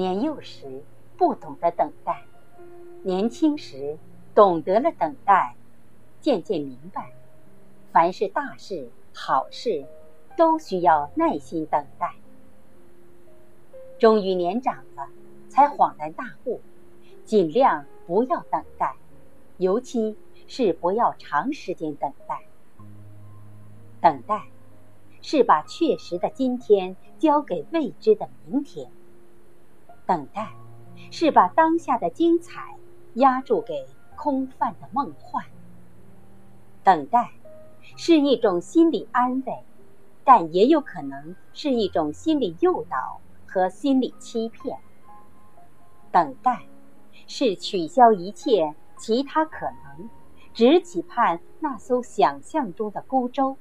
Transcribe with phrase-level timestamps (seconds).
[0.00, 0.82] 年幼时
[1.18, 2.24] 不懂得等待，
[3.02, 3.98] 年轻时
[4.34, 5.56] 懂得了等待，
[6.22, 7.12] 渐渐明白，
[7.92, 9.84] 凡是大事、好事，
[10.38, 12.14] 都需要耐心等待。
[13.98, 15.06] 终于年长了，
[15.50, 16.62] 才恍然大悟，
[17.26, 18.96] 尽量不要等待，
[19.58, 22.40] 尤其是不要长时间等待。
[24.00, 24.46] 等待，
[25.20, 28.90] 是把确实的今天交给未知的明天。
[30.10, 30.50] 等待，
[31.12, 32.74] 是把当下的精彩
[33.14, 35.44] 压注给空泛的梦幻。
[36.82, 37.30] 等待，
[37.96, 39.62] 是一种心理安慰，
[40.24, 44.78] 但也有可能是一种心理诱导和心理欺骗。
[46.10, 46.62] 等待，
[47.28, 50.10] 是取消一切其他可能，
[50.52, 53.56] 只期盼那艘想象中的孤舟。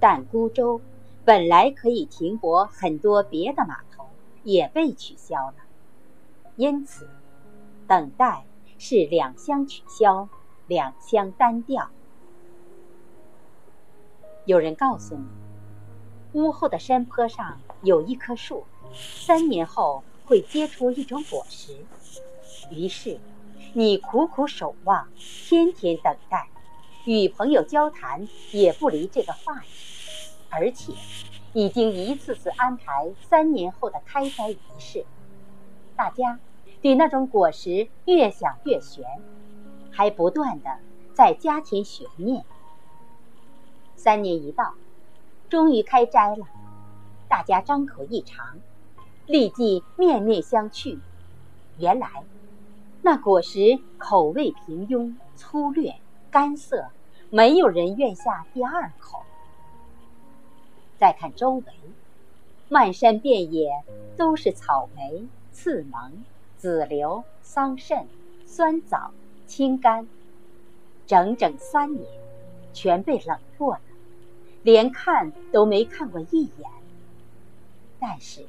[0.00, 0.80] 但孤舟
[1.24, 3.93] 本来可以停泊很多别的码头，
[4.44, 5.54] 也被取消了。
[6.56, 7.08] 因此，
[7.88, 8.44] 等待
[8.78, 10.28] 是两相取消，
[10.68, 11.90] 两相单调。
[14.44, 15.24] 有人告诉你，
[16.34, 18.64] 屋后的山坡上有一棵树，
[18.94, 21.76] 三年后会结出一种果实。
[22.70, 23.18] 于是，
[23.72, 26.48] 你苦苦守望，天天等待，
[27.04, 29.68] 与朋友交谈也不离这个话题。
[30.50, 30.92] 而且，
[31.54, 35.06] 已经一次次安排三年后的开摘仪式。
[35.96, 36.40] 大家
[36.82, 39.04] 对那种果实越想越悬，
[39.92, 40.78] 还不断的
[41.14, 42.44] 在加添悬念。
[43.94, 44.74] 三年一到，
[45.48, 46.44] 终于开摘了，
[47.28, 48.58] 大家张口一尝，
[49.26, 50.98] 立即面面相觑。
[51.78, 52.24] 原来，
[53.00, 55.94] 那果实口味平庸、粗略、
[56.32, 56.88] 干涩，
[57.30, 59.23] 没有人愿下第二口。
[61.04, 61.64] 再看周围，
[62.70, 63.84] 漫山遍野
[64.16, 66.10] 都是草莓、刺芒、
[66.56, 68.06] 紫榴、桑葚、
[68.46, 69.10] 酸枣、
[69.46, 70.06] 青柑，
[71.06, 72.06] 整整三年，
[72.72, 73.82] 全被冷落了，
[74.62, 76.70] 连看都没看过一眼。
[78.00, 78.46] 但是，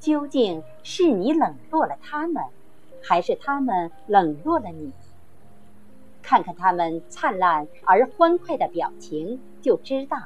[0.00, 2.42] 究竟是你冷落了他们，
[3.02, 4.92] 还是他们冷落了你？
[6.22, 10.16] 看看他们灿烂而欢快的表情，就知道。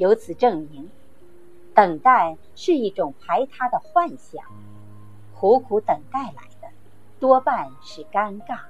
[0.00, 0.90] 由此证明，
[1.74, 4.42] 等待是一种排他的幻想，
[5.38, 6.68] 苦苦等待来的
[7.18, 8.60] 多半是尴尬。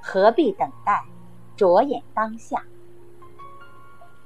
[0.00, 1.04] 何必等待？
[1.56, 2.64] 着眼当下。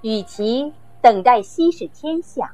[0.02, 2.50] 与其等待稀释天象，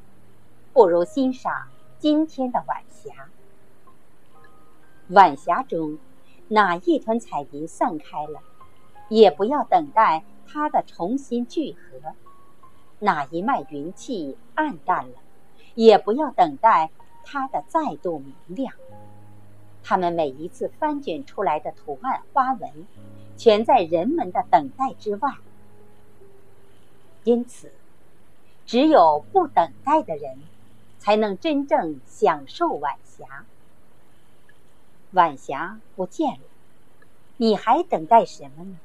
[0.73, 1.67] 不如欣赏
[1.99, 3.11] 今天的晚霞。
[5.09, 5.99] 晚霞中，
[6.47, 8.41] 哪一团彩云散开了，
[9.09, 10.23] 也不要等待。
[10.53, 12.13] 它的重新聚合，
[12.99, 15.15] 哪一脉云气暗淡了，
[15.75, 16.91] 也不要等待
[17.25, 18.75] 它的再度明亮。
[19.83, 22.87] 它们每一次翻卷出来的图案花纹，
[23.39, 25.37] 全在人们的等待之外。
[27.25, 27.73] 因此，
[28.67, 30.37] 只有不等待的人，
[30.99, 33.47] 才能真正享受晚霞。
[35.13, 36.41] 晚霞不见了，
[37.39, 38.77] 你还等待什么呢？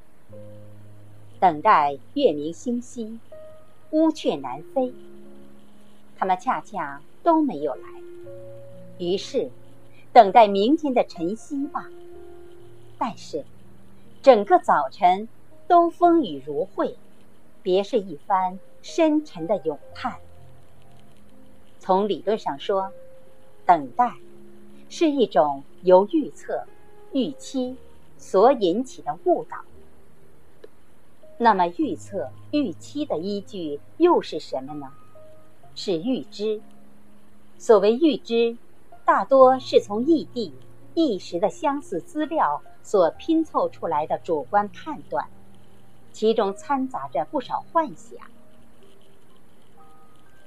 [1.39, 3.19] 等待月明星稀，
[3.91, 4.91] 乌鹊南飞。
[6.17, 7.81] 他们恰恰都没有来，
[8.97, 9.51] 于是
[10.11, 11.85] 等待明天的晨曦吧。
[12.97, 13.45] 但是
[14.23, 15.29] 整个早晨
[15.67, 16.95] 都风雨如晦，
[17.61, 20.17] 别是一番深沉的咏叹。
[21.77, 22.91] 从理论上说，
[23.63, 24.15] 等待
[24.89, 26.65] 是一种由预测、
[27.13, 27.77] 预期
[28.17, 29.57] 所引起的误导。
[31.39, 34.91] 那么，预测、预期的依据又是什么呢？
[35.75, 36.59] 是预知。
[37.59, 38.57] 所谓预知，
[39.05, 40.51] 大多是从异地、
[40.95, 45.27] 一时的相似资料所拼凑出来的主观判断，
[46.11, 48.19] 其中掺杂着不少幻想。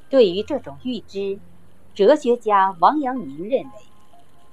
[0.08, 1.38] 对于这种预知，
[1.94, 3.70] 哲学家王阳明认为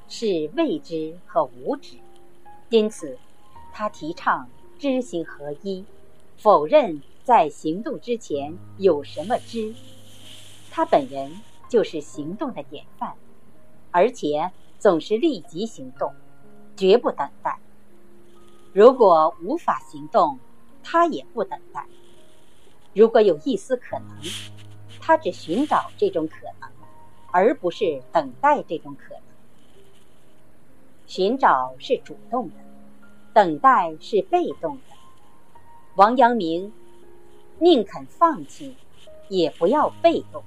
[0.08, 1.98] 是未知和无知，
[2.70, 3.18] 因此
[3.74, 4.48] 他提倡
[4.78, 5.84] 知行合一。
[6.38, 9.74] 否认在行动之前有什么知，
[10.72, 11.32] 他本人
[11.68, 13.16] 就是行动的典范，
[13.92, 16.14] 而且总是立即行动，
[16.76, 17.58] 绝不等待。
[18.72, 20.38] 如果无法行动，
[20.84, 21.84] 他也不等待。
[22.94, 24.10] 如果有一丝可能，
[25.02, 26.70] 他只寻找这种可能，
[27.32, 29.24] 而不是等待这种可能。
[31.08, 32.56] 寻找是主动的，
[33.34, 34.97] 等待是被动的。
[35.98, 36.72] 王阳明
[37.58, 38.76] 宁肯放弃，
[39.30, 40.44] 也不要被动。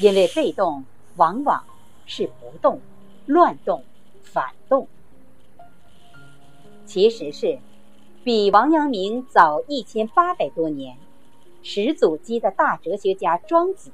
[0.00, 0.84] 因为被动
[1.16, 1.64] 往往
[2.04, 2.80] 是不动、
[3.26, 3.82] 乱动、
[4.22, 4.86] 反动。
[6.84, 7.58] 其实是
[8.22, 10.96] 比王阳明早一千八百多年，
[11.64, 13.90] 始祖姬的大哲学家庄子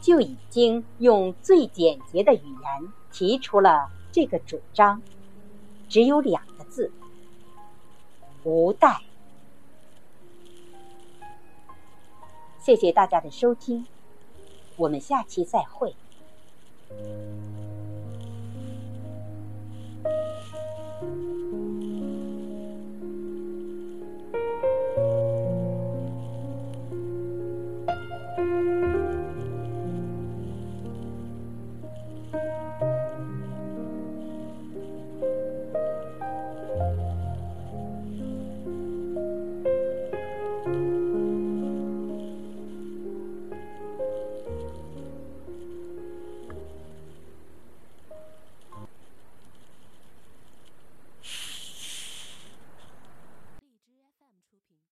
[0.00, 5.02] 就已经用最简洁的语言提出了这个主张，
[5.90, 6.90] 只有两个字：
[8.44, 9.02] 无待。
[12.60, 13.86] 谢谢大家的收听，
[14.76, 15.96] 我们下期再会。